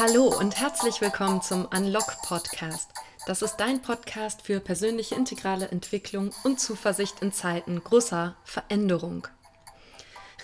[0.00, 2.88] Hallo und herzlich willkommen zum Unlock Podcast.
[3.26, 9.28] Das ist dein Podcast für persönliche integrale Entwicklung und Zuversicht in Zeiten großer Veränderung.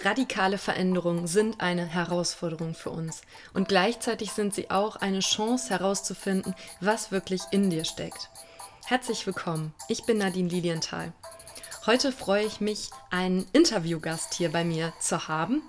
[0.03, 3.23] Radikale Veränderungen sind eine Herausforderung für uns
[3.55, 8.29] und gleichzeitig sind sie auch eine Chance herauszufinden, was wirklich in dir steckt.
[8.85, 11.15] Herzlich willkommen, ich bin Nadine Lilienthal.
[11.87, 15.63] Heute freue ich mich, einen Interviewgast hier bei mir zu haben.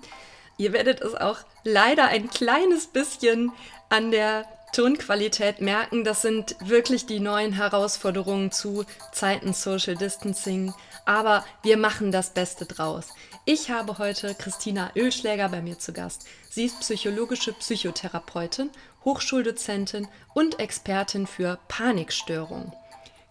[0.58, 3.52] Ihr werdet es auch leider ein kleines bisschen
[3.88, 6.04] an der Tonqualität merken.
[6.04, 10.74] Das sind wirklich die neuen Herausforderungen zu Zeiten Social Distancing.
[11.04, 13.08] Aber wir machen das Beste draus.
[13.46, 16.26] Ich habe heute Christina Ölschläger bei mir zu Gast.
[16.50, 18.70] Sie ist psychologische Psychotherapeutin,
[19.04, 22.72] Hochschuldozentin und Expertin für Panikstörungen.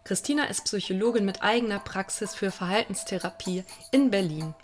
[0.04, 4.56] Christina ist Psychologin mit eigener Praxis für Verhaltenstherapie in Berlin.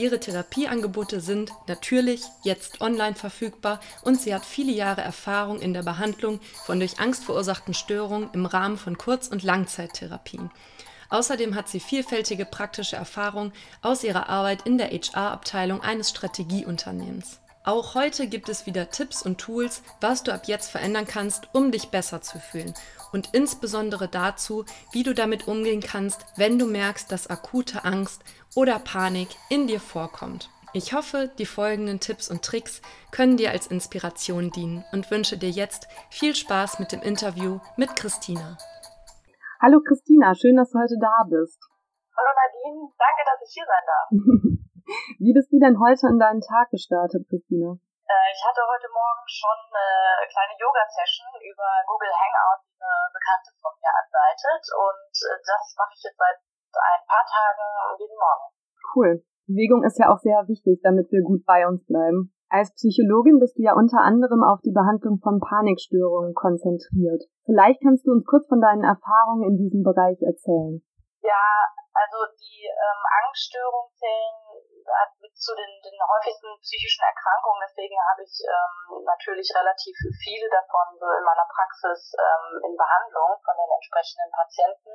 [0.00, 5.82] Ihre Therapieangebote sind natürlich jetzt online verfügbar und sie hat viele Jahre Erfahrung in der
[5.82, 10.50] Behandlung von durch Angst verursachten Störungen im Rahmen von Kurz- und Langzeittherapien.
[11.10, 17.38] Außerdem hat sie vielfältige praktische Erfahrung aus ihrer Arbeit in der HR-Abteilung eines Strategieunternehmens.
[17.62, 21.70] Auch heute gibt es wieder Tipps und Tools, was du ab jetzt verändern kannst, um
[21.70, 22.72] dich besser zu fühlen
[23.12, 28.22] und insbesondere dazu, wie du damit umgehen kannst, wenn du merkst, dass akute Angst
[28.54, 30.48] oder Panik in dir vorkommt.
[30.72, 32.80] Ich hoffe, die folgenden Tipps und Tricks
[33.10, 37.94] können dir als Inspiration dienen und wünsche dir jetzt viel Spaß mit dem Interview mit
[37.94, 38.56] Christina.
[39.60, 41.58] Hallo Christina, schön, dass du heute da bist.
[42.16, 44.42] Hallo Nadine, danke, dass ich hier sein darf.
[45.22, 47.78] Wie bist du denn heute in deinen Tag gestartet, Christina?
[48.10, 53.50] Äh, ich hatte heute Morgen schon eine kleine Yoga-Session über Google Hangout, die eine Bekannte
[53.62, 54.62] von mir anleitet.
[54.74, 56.38] Und äh, das mache ich jetzt seit
[56.74, 57.66] ein paar Tagen
[58.02, 58.46] jeden Morgen.
[58.94, 59.12] Cool.
[59.46, 62.34] Bewegung ist ja auch sehr wichtig, damit wir gut bei uns bleiben.
[62.50, 67.22] Als Psychologin bist du ja unter anderem auf die Behandlung von Panikstörungen konzentriert.
[67.46, 70.82] Vielleicht kannst du uns kurz von deinen Erfahrungen in diesem Bereich erzählen.
[71.22, 71.46] Ja,
[71.94, 74.49] also die ähm, Angststörungen zählen
[75.20, 77.64] mit zu den, den häufigsten psychischen Erkrankungen.
[77.64, 83.36] Deswegen habe ich ähm, natürlich relativ viele davon so in meiner Praxis ähm, in Behandlung
[83.44, 84.94] von den entsprechenden Patienten.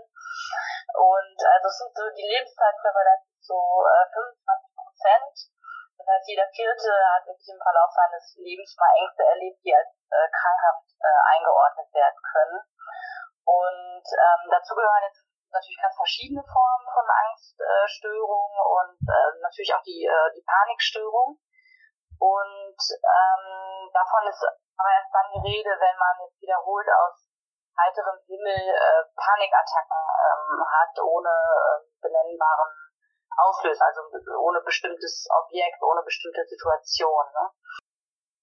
[0.96, 5.36] Und also es sind so die Lebenszeitprävalenz so äh, 25 Prozent.
[5.98, 9.90] Das heißt, jeder Vierte hat wirklich im Verlauf seines Lebens mal Ängste erlebt, die als
[10.12, 12.60] äh, krankhaft äh, eingeordnet werden können.
[13.46, 15.25] Und ähm, dazu gehören jetzt
[15.56, 21.40] natürlich ganz verschiedene Formen von Angststörungen und äh, natürlich auch die, äh, die Panikstörung.
[22.20, 23.46] Und ähm,
[23.92, 27.32] davon ist aber erst dann die Rede, wenn man jetzt wiederholt aus
[27.76, 32.72] heiterem Himmel äh, Panikattacken ähm, hat, ohne äh, benennbaren
[33.36, 34.02] Auslöser, also
[34.40, 37.26] ohne bestimmtes Objekt, ohne bestimmte Situation.
[37.36, 37.46] Ne?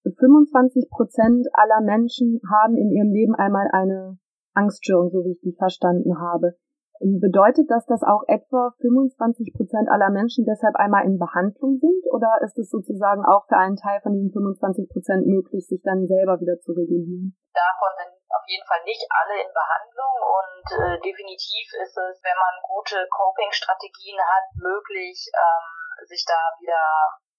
[0.05, 4.19] 25 Prozent aller Menschen haben in ihrem Leben einmal eine
[4.55, 6.59] Angststörung, so wie ich die verstanden habe.
[7.03, 12.07] Bedeutet das, dass auch etwa 25 Prozent aller Menschen deshalb einmal in Behandlung sind?
[12.15, 16.07] Oder ist es sozusagen auch für einen Teil von diesen 25 Prozent möglich, sich dann
[16.07, 17.35] selber wieder zu regulieren?
[17.51, 22.39] Davon sind auf jeden Fall nicht alle in Behandlung und äh, definitiv ist es, wenn
[22.39, 26.87] man gute Coping-Strategien hat, möglich, ähm, sich da wieder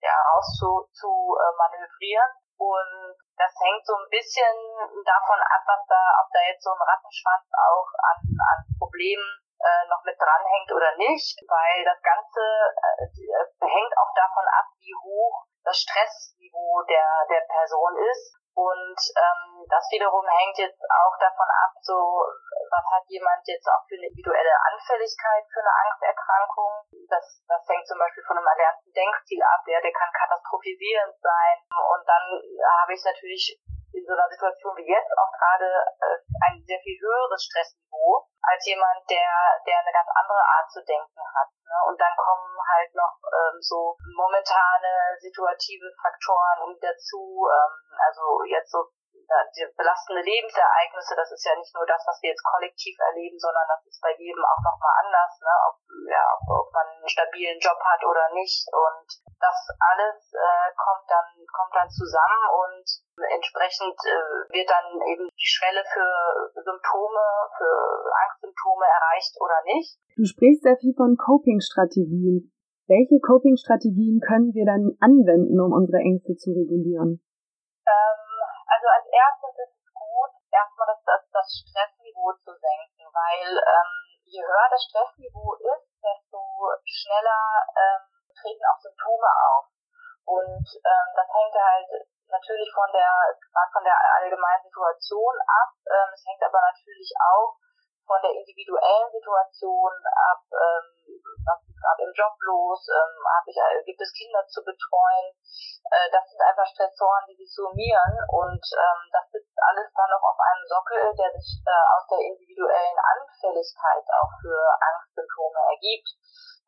[0.03, 2.35] ja, raus äh.
[2.59, 4.55] Und das hängt so ein bisschen
[5.03, 9.87] davon ab, was da, ob da jetzt so ein Rattenschwanz auch an, an Problemen äh,
[9.87, 13.07] noch mit dranhängt oder nicht, weil das Ganze äh,
[13.63, 18.35] hängt auch davon ab, wie hoch das Stressniveau der, der Person ist.
[18.53, 21.97] Und ähm, das wiederum hängt jetzt auch davon ab, so
[22.69, 26.85] was hat jemand jetzt auch für eine individuelle Anfälligkeit für eine Angsterkrankung.
[27.09, 31.57] Das, das hängt zum Beispiel von einem erlernten Denkstil ab, der, der kann katastrophisierend sein.
[31.69, 32.25] Und dann
[32.81, 33.57] habe ich natürlich
[33.93, 35.69] in so einer Situation wie jetzt auch gerade
[36.01, 36.17] äh,
[36.49, 37.92] ein sehr viel höheres Stressniveau
[38.43, 39.31] als jemand, der,
[39.65, 41.49] der eine ganz andere Art zu denken hat.
[41.63, 41.77] Ne?
[41.87, 47.73] Und dann kommen halt noch ähm, so momentane situative Faktoren dazu, ähm,
[48.03, 48.83] also jetzt so
[49.77, 53.85] belastende Lebensereignisse, das ist ja nicht nur das, was wir jetzt kollektiv erleben, sondern das
[53.85, 55.53] ist bei jedem auch nochmal anders, ne?
[55.69, 55.75] ob,
[56.09, 58.67] ja, ob man einen stabilen Job hat oder nicht.
[58.71, 59.07] Und
[59.39, 62.85] das alles äh, kommt dann kommt dann zusammen und
[63.29, 66.09] entsprechend äh, wird dann eben die Schwelle für
[66.57, 67.23] Symptome,
[67.57, 67.73] für
[68.09, 69.97] Angstsymptome erreicht oder nicht.
[70.17, 72.53] Du sprichst sehr viel von Coping-Strategien.
[72.87, 77.23] Welche Coping-Strategien können wir dann anwenden, um unsere Ängste zu regulieren?
[78.73, 83.91] Also als erstes ist es gut, erstmal das, das, das Stressniveau zu senken, weil ähm,
[84.25, 86.41] je höher das Stressniveau ist, desto
[86.81, 89.69] schneller ähm, treten auch Symptome auf.
[90.25, 91.89] Und ähm, das hängt halt
[92.33, 93.13] natürlich von der,
[93.69, 95.69] von der allgemeinen Situation ab.
[95.85, 97.53] Ähm, es hängt aber natürlich auch
[98.09, 99.93] von der individuellen Situation
[100.33, 104.63] ab, ähm, was gerade im Job los, ähm, hab ich, äh, gibt es Kinder zu
[104.63, 105.35] betreuen.
[105.91, 110.23] Äh, das sind einfach Stressoren, die sich summieren und ähm, das sitzt alles dann noch
[110.23, 116.07] auf einem Sockel, der sich äh, aus der individuellen Anfälligkeit auch für Angstsymptome ergibt.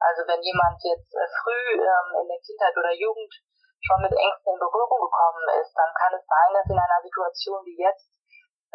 [0.03, 3.31] Also wenn jemand jetzt äh, früh ähm, in der Kindheit oder Jugend
[3.79, 7.63] schon mit Ängsten in Berührung gekommen ist, dann kann es sein, dass in einer Situation
[7.63, 8.14] wie jetzt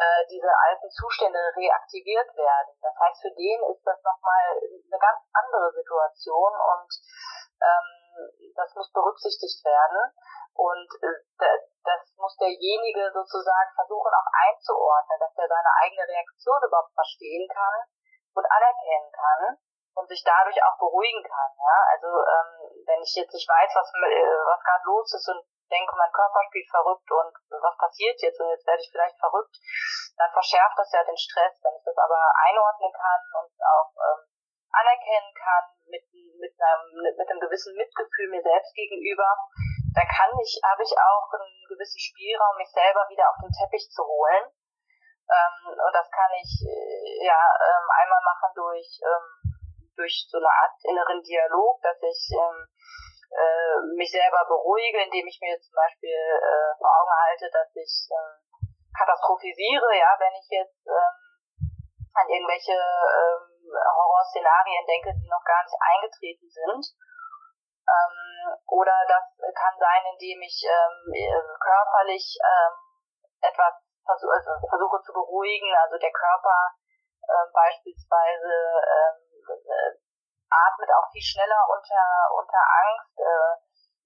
[0.01, 2.73] äh, diese alten Zustände reaktiviert werden.
[2.81, 6.89] Das heißt, für den ist das nochmal eine ganz andere Situation und
[7.61, 7.89] ähm,
[8.57, 10.01] das muss berücksichtigt werden.
[10.57, 11.21] Und äh,
[11.85, 17.85] das muss derjenige sozusagen versuchen auch einzuordnen, dass er seine eigene Reaktion überhaupt verstehen kann
[18.35, 19.57] und anerkennen kann
[19.95, 21.51] und sich dadurch auch beruhigen kann.
[21.61, 21.77] Ja?
[21.93, 22.49] Also ähm,
[22.89, 26.43] wenn ich jetzt nicht weiß, was, äh, was gerade los ist und denke, mein Körper
[26.51, 27.33] spielt verrückt und
[27.63, 29.55] was passiert jetzt und jetzt werde ich vielleicht verrückt,
[30.19, 31.55] dann verschärft das ja den Stress.
[31.63, 32.19] Wenn ich das aber
[32.51, 34.21] einordnen kann und auch ähm,
[34.75, 39.27] anerkennen kann mit, mit, einem, mit einem gewissen Mitgefühl mir selbst gegenüber,
[39.95, 43.87] dann kann ich, habe ich auch einen gewissen Spielraum, mich selber wieder auf den Teppich
[43.91, 44.51] zu holen.
[45.31, 49.51] Ähm, und das kann ich äh, ja ähm, einmal machen durch ähm,
[49.95, 52.67] durch so eine Art inneren Dialog, dass ich ähm,
[53.31, 58.07] äh, mich selber beruhige, indem ich mir zum Beispiel äh, vor Augen halte, dass ich
[58.11, 58.51] ähm,
[58.91, 61.17] katastrophisiere, ja, wenn ich jetzt ähm,
[62.13, 66.83] an irgendwelche ähm, Horrorszenarien denke, die noch gar nicht eingetreten sind.
[67.87, 69.25] Ähm, oder das
[69.55, 72.75] kann sein, indem ich ähm, äh, körperlich ähm,
[73.41, 73.73] etwas
[74.05, 76.59] versuch, also versuche zu beruhigen, also der Körper
[77.25, 78.53] äh, beispielsweise
[78.85, 79.17] ähm,
[79.47, 79.91] äh,
[80.51, 82.03] atmet auch viel schneller unter,
[82.35, 83.53] unter Angst, äh,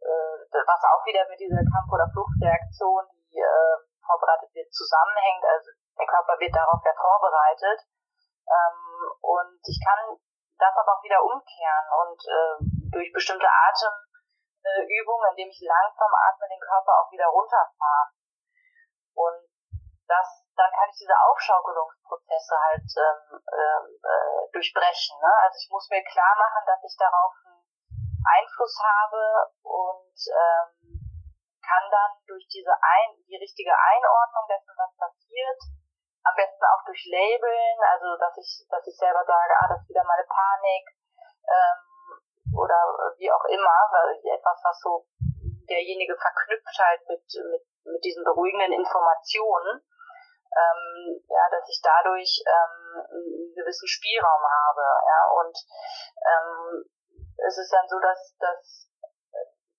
[0.06, 3.03] äh, was auch wieder mit dieser Kampf- oder Fluchtreaktion,
[3.33, 3.75] die äh,
[4.06, 5.44] vorbereitet wird, zusammenhängt.
[5.44, 7.81] Also der Körper wird darauf ja vorbereitet.
[8.45, 8.77] Ähm,
[9.25, 9.97] und ich kann
[10.62, 12.56] das aber auch wieder umkehren und äh,
[12.94, 18.13] durch bestimmte Atemübungen, indem ich langsam atme, den Körper auch wieder runterfahren.
[19.15, 19.50] Und
[20.07, 25.15] das dann kann ich diese Aufschaukelungsprozesse halt ähm, ähm, äh, durchbrechen.
[25.19, 25.31] Ne?
[25.43, 27.59] Also ich muss mir klar machen, dass ich darauf einen
[28.23, 30.95] Einfluss habe und ähm,
[31.59, 35.59] kann dann durch diese ein, die richtige Einordnung dessen, was passiert,
[36.23, 39.89] am besten auch durch Labeln, also dass ich, dass ich selber sage, ah, das ist
[39.89, 40.85] wieder meine Panik
[41.45, 41.81] ähm,
[42.57, 42.79] oder
[43.17, 45.05] wie auch immer, weil etwas, was so
[45.67, 49.81] derjenige verknüpft halt mit, mit, mit diesen beruhigenden Informationen
[50.55, 55.55] ähm, ja, dass ich dadurch ähm, einen gewissen Spielraum habe, ja, und
[56.23, 56.85] ähm,
[57.43, 58.89] es ist dann so, dass, dass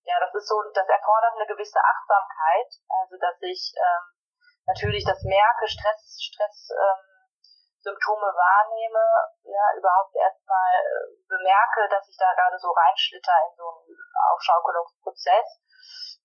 [0.07, 4.05] ja, das ist so, das erfordert eine gewisse Achtsamkeit, also dass ich ähm,
[4.65, 7.17] natürlich das merke, Stress, Stress ähm,
[7.83, 9.03] Symptome wahrnehme,
[9.43, 13.95] ja, überhaupt erstmal äh, bemerke, dass ich da gerade so reinschlitter in so einen
[14.31, 15.59] Aufschaukelungsprozess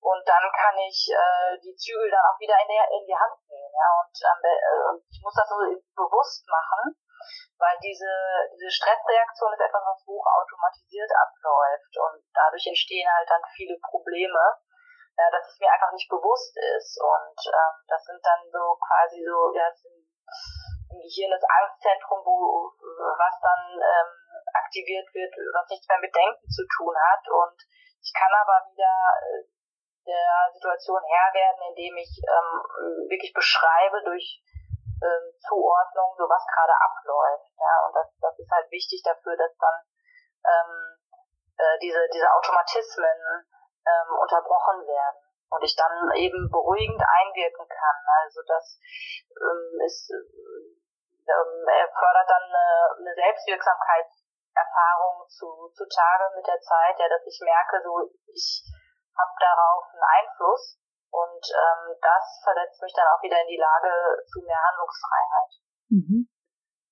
[0.03, 3.39] und dann kann ich äh, die Zügel dann auch wieder in, der, in die Hand
[3.47, 3.71] nehmen.
[3.71, 3.89] Ja?
[4.03, 5.63] Und äh, ich muss das so
[5.95, 6.99] bewusst machen,
[7.63, 8.11] weil diese,
[8.51, 14.43] diese Stressreaktion ist etwas, was hochautomatisiert abläuft und dadurch entstehen halt dann viele Probleme,
[15.15, 16.99] ja, dass es mir einfach nicht bewusst ist.
[16.99, 19.71] Und ähm, das sind dann so quasi so, ja,
[20.91, 24.13] im Gehirn das Angstzentrum, wo was dann ähm,
[24.51, 27.23] aktiviert wird, was nichts mehr mit Denken zu tun hat.
[27.31, 27.55] Und
[28.03, 28.91] ich kann aber wieder
[29.31, 29.52] äh,
[30.07, 34.43] der Situation Herr werden, indem ich ähm, wirklich beschreibe durch
[35.03, 37.51] ähm, Zuordnung, so was gerade abläuft.
[37.59, 39.79] Ja, und das, das ist halt wichtig dafür, dass dann
[40.47, 40.73] ähm,
[41.59, 43.47] äh, diese, diese Automatismen
[43.87, 47.99] ähm, unterbrochen werden und ich dann eben beruhigend einwirken kann.
[48.23, 48.79] Also das
[49.37, 50.11] ähm, ist
[51.29, 57.41] ähm, er fördert dann eine, eine Selbstwirksamkeitserfahrung zu, zutage mit der Zeit, ja, dass ich
[57.43, 58.63] merke, so ich
[59.17, 60.79] habe darauf einen Einfluss
[61.13, 63.93] und ähm, das versetzt mich dann auch wieder in die Lage
[64.25, 65.53] zu mehr Handlungsfreiheit.
[65.93, 66.29] Mhm.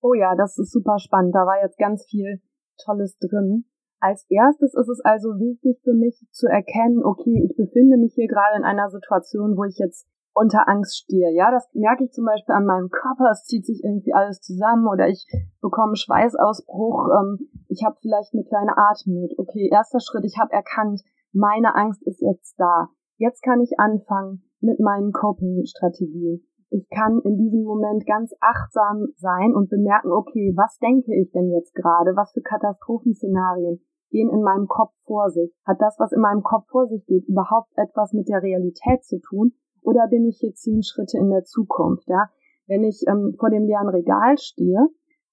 [0.02, 1.34] Oh ja, das ist super spannend.
[1.34, 2.40] Da war jetzt ganz viel
[2.84, 3.64] Tolles drin.
[4.00, 8.28] Als erstes ist es also wichtig für mich zu erkennen, okay, ich befinde mich hier
[8.28, 11.32] gerade in einer Situation, wo ich jetzt unter Angst stehe.
[11.32, 13.30] Ja, das merke ich zum Beispiel an meinem Körper.
[13.30, 15.26] Es zieht sich irgendwie alles zusammen oder ich
[15.60, 17.08] bekomme Schweißausbruch.
[17.20, 19.32] Ähm, ich habe vielleicht eine kleine Atemnot.
[19.38, 22.88] Okay, erster Schritt, ich habe erkannt, meine Angst ist jetzt da.
[23.16, 26.44] Jetzt kann ich anfangen mit meinen Coping-Strategien.
[26.70, 31.50] Ich kann in diesem Moment ganz achtsam sein und bemerken, okay, was denke ich denn
[31.50, 32.14] jetzt gerade?
[32.14, 35.52] Was für Katastrophenszenarien gehen in meinem Kopf vor sich?
[35.66, 39.18] Hat das, was in meinem Kopf vor sich geht, überhaupt etwas mit der Realität zu
[39.20, 39.52] tun?
[39.82, 42.08] Oder bin ich hier zehn Schritte in der Zukunft?
[42.08, 42.30] Ja?
[42.66, 44.86] Wenn ich ähm, vor dem leeren Regal stehe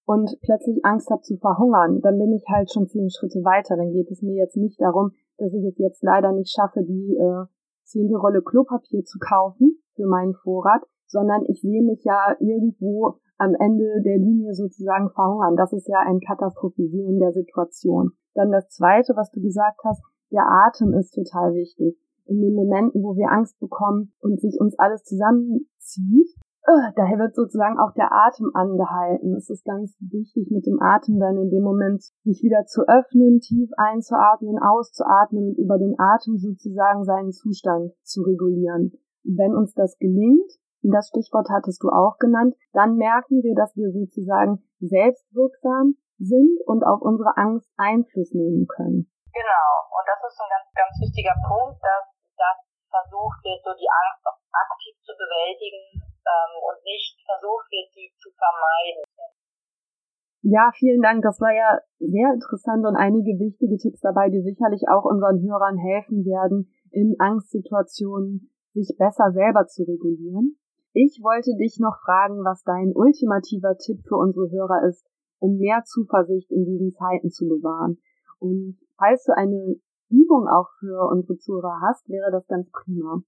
[0.06, 3.78] und plötzlich Angst habe zu verhungern, dann bin ich halt schon zehn Schritte weiter.
[3.78, 7.16] Dann geht es mir jetzt nicht darum, dass ich es jetzt leider nicht schaffe, die
[7.16, 7.46] äh,
[7.84, 13.54] zehnte Rolle Klopapier zu kaufen für meinen Vorrat, sondern ich sehe mich ja irgendwo am
[13.60, 15.56] Ende der Linie sozusagen verhungern.
[15.56, 18.12] Das ist ja ein Katastrophisieren der Situation.
[18.34, 21.98] Dann das Zweite, was du gesagt hast, der Atem ist total wichtig.
[22.26, 26.36] In den Momenten, wo wir Angst bekommen und sich uns alles zusammenzieht,
[27.00, 29.36] daher wird sozusagen auch der Atem angehalten.
[29.40, 33.40] Es ist ganz wichtig, mit dem Atem dann in dem Moment sich wieder zu öffnen,
[33.40, 38.92] tief einzuatmen, auszuatmen und über den Atem sozusagen seinen Zustand zu regulieren.
[39.24, 40.52] Wenn uns das gelingt,
[40.84, 46.84] das Stichwort hattest du auch genannt, dann merken wir, dass wir sozusagen selbstwirksam sind und
[46.84, 49.08] auf unsere Angst Einfluss nehmen können.
[49.32, 52.60] Genau, und das ist ein ganz, ganz wichtiger Punkt, dass, dass
[52.92, 58.30] versucht wird, so die Angst aktiv zu bewältigen ähm, und nicht versucht wird, sie zu
[58.36, 59.04] vermeiden.
[60.44, 61.24] Ja, vielen Dank.
[61.24, 65.78] Das war ja sehr interessant und einige wichtige Tipps dabei, die sicherlich auch unseren Hörern
[65.78, 70.58] helfen werden, in Angstsituationen sich besser selber zu regulieren.
[70.94, 75.06] Ich wollte dich noch fragen, was dein ultimativer Tipp für unsere Hörer ist,
[75.40, 78.00] um mehr Zuversicht in diesen Zeiten zu bewahren.
[78.40, 79.78] Und falls du eine
[80.10, 83.22] Übung auch für unsere Zuhörer hast, wäre das ganz prima.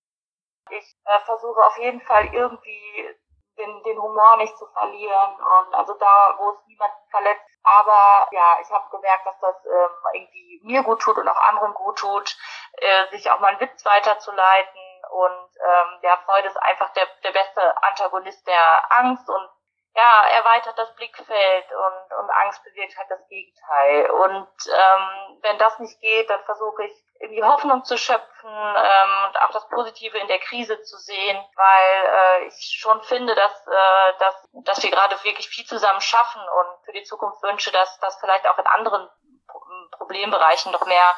[0.71, 3.15] Ich äh, versuche auf jeden Fall irgendwie
[3.57, 7.43] den, den Humor nicht zu verlieren und also da, wo es niemanden verletzt.
[7.63, 11.73] Aber ja, ich habe gemerkt, dass das ähm, irgendwie mir gut tut und auch anderen
[11.73, 12.37] gut tut,
[12.73, 17.31] äh, sich auch mal einen Witz weiterzuleiten und ähm, ja, Freude ist einfach der, der
[17.31, 19.49] beste Antagonist der Angst und
[19.95, 24.09] ja, erweitert das Blickfeld und, und Angst bewirkt halt das Gegenteil.
[24.11, 29.41] Und ähm, wenn das nicht geht, dann versuche ich irgendwie Hoffnung zu schöpfen ähm, und
[29.41, 34.13] auch das Positive in der Krise zu sehen, weil äh, ich schon finde, dass, äh,
[34.19, 38.17] dass, dass wir gerade wirklich viel zusammen schaffen und für die Zukunft wünsche, dass das
[38.19, 39.09] vielleicht auch in anderen
[39.91, 41.15] Problembereichen noch mehr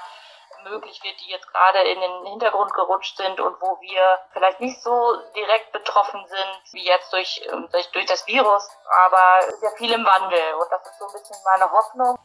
[0.64, 4.82] möglich wird, die jetzt gerade in den Hintergrund gerutscht sind und wo wir vielleicht nicht
[4.82, 4.92] so
[5.36, 8.70] direkt betroffen sind wie jetzt durch, ähm, durch, durch das Virus.
[9.06, 12.18] Aber es ist ja viel im Wandel und das ist so ein bisschen meine Hoffnung.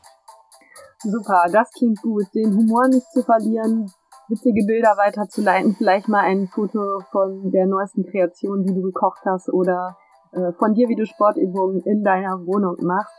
[0.98, 2.26] Super, das klingt gut.
[2.34, 3.92] Den Humor nicht zu verlieren,
[4.28, 9.48] witzige Bilder weiterzuleiten, vielleicht mal ein Foto von der neuesten Kreation, die du gekocht hast
[9.48, 9.96] oder
[10.32, 13.14] äh, von dir, wie du Sportübungen in deiner Wohnung machst.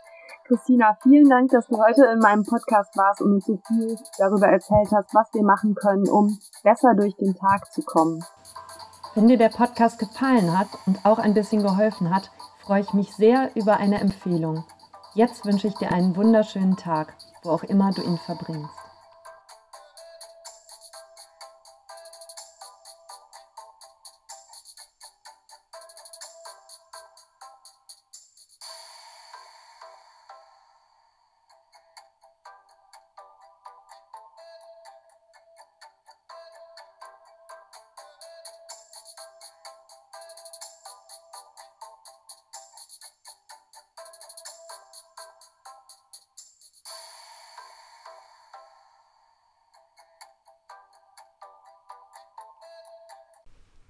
[0.47, 4.47] Christina, vielen Dank, dass du heute in meinem Podcast warst und uns so viel darüber
[4.47, 8.23] erzählt hast, was wir machen können, um besser durch den Tag zu kommen.
[9.13, 13.13] Wenn dir der Podcast gefallen hat und auch ein bisschen geholfen hat, freue ich mich
[13.13, 14.63] sehr über eine Empfehlung.
[15.15, 17.13] Jetzt wünsche ich dir einen wunderschönen Tag,
[17.43, 18.76] wo auch immer du ihn verbringst.